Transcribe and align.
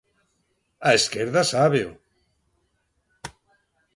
A 0.87 0.91
esquerda 0.99 1.41
sábeo. 1.51 1.91